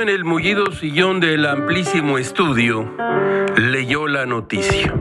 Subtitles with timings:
[0.00, 2.94] en el mullido sillón del amplísimo estudio,
[3.56, 4.94] leyó la noticia.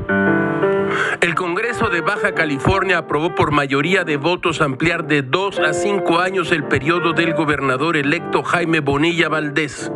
[1.21, 6.20] El Congreso de Baja California aprobó por mayoría de votos ampliar de dos a cinco
[6.20, 9.92] años el periodo del gobernador electo Jaime Bonilla Valdés.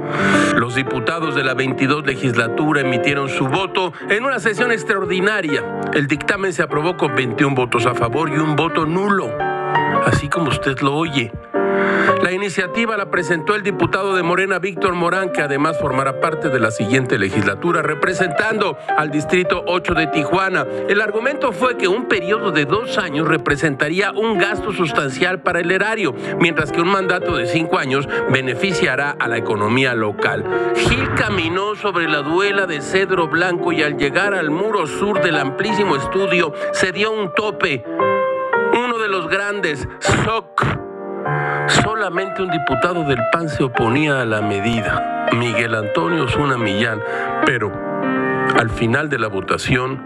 [0.56, 5.82] Los diputados de la 22 legislatura emitieron su voto en una sesión extraordinaria.
[5.94, 9.32] El dictamen se aprobó con 21 votos a favor y un voto nulo,
[10.06, 11.32] así como usted lo oye.
[12.22, 16.60] La iniciativa la presentó el diputado de Morena, Víctor Morán, que además formará parte de
[16.60, 20.66] la siguiente legislatura, representando al Distrito 8 de Tijuana.
[20.90, 25.72] El argumento fue que un periodo de dos años representaría un gasto sustancial para el
[25.72, 30.44] erario, mientras que un mandato de cinco años beneficiará a la economía local.
[30.76, 35.38] Gil caminó sobre la duela de cedro blanco y al llegar al muro sur del
[35.38, 37.86] amplísimo estudio se dio un tope.
[38.74, 40.77] Uno de los grandes, SOC
[41.68, 47.02] Solamente un diputado del PAN se oponía a la medida, Miguel Antonio Zuna Millán,
[47.46, 47.72] pero
[48.58, 50.02] al final de la votación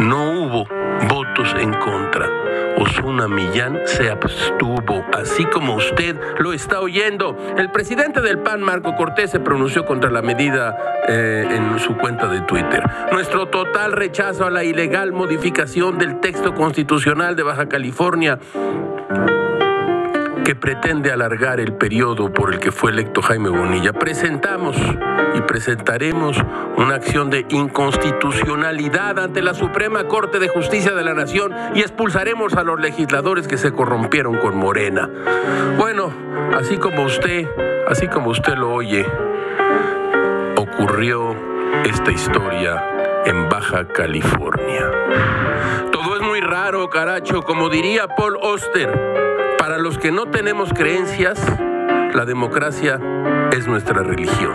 [0.00, 0.66] no hubo
[1.08, 2.28] votos en contra.
[2.76, 7.36] Osuna Millán se abstuvo, así como usted lo está oyendo.
[7.56, 10.76] El presidente del PAN, Marco Cortés, se pronunció contra la medida
[11.08, 12.82] eh, en su cuenta de Twitter.
[13.10, 18.38] Nuestro total rechazo a la ilegal modificación del texto constitucional de Baja California
[20.48, 23.92] que pretende alargar el periodo por el que fue electo Jaime Bonilla.
[23.92, 24.78] Presentamos
[25.34, 26.38] y presentaremos
[26.78, 32.54] una acción de inconstitucionalidad ante la Suprema Corte de Justicia de la Nación y expulsaremos
[32.54, 35.10] a los legisladores que se corrompieron con Morena.
[35.76, 36.14] Bueno,
[36.56, 37.46] así como usted,
[37.86, 39.04] así como usted lo oye,
[40.56, 41.36] ocurrió
[41.84, 44.90] esta historia en Baja California.
[45.92, 49.27] Todo es muy raro, caracho, como diría Paul Oster.
[49.68, 51.38] Para los que no tenemos creencias,
[52.14, 52.98] la democracia
[53.52, 54.54] es nuestra religión.